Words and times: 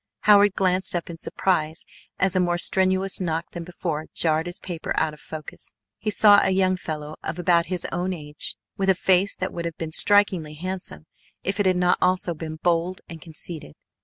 Howard 0.21 0.53
glanced 0.55 0.95
up 0.95 1.11
in 1.11 1.17
surprise 1.19 1.83
as 2.17 2.35
a 2.35 2.39
more 2.39 2.57
strenuous 2.57 3.21
knock 3.21 3.51
than 3.51 3.63
before 3.63 4.07
jarred 4.15 4.47
his 4.47 4.57
paper 4.57 4.95
out 4.99 5.13
of 5.13 5.19
focus. 5.19 5.75
He 5.99 6.09
saw 6.09 6.41
a 6.41 6.49
young 6.49 6.75
fellow 6.75 7.17
of 7.21 7.37
about 7.37 7.67
his 7.67 7.85
own 7.91 8.11
age 8.11 8.55
with 8.75 8.89
a 8.89 8.95
face 8.95 9.35
that 9.35 9.53
would 9.53 9.65
have 9.65 9.77
been 9.77 9.91
strikingly 9.91 10.55
handsome 10.55 11.05
if 11.43 11.59
it 11.59 11.67
had 11.67 11.77
not 11.77 11.99
also 12.01 12.33
been 12.33 12.55
bold 12.63 13.01
and 13.07 13.21
conceited. 13.21 13.75